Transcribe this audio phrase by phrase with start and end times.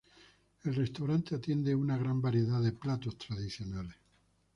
[0.63, 3.93] El restaurante atiende una gran variedad de platos tradicionales.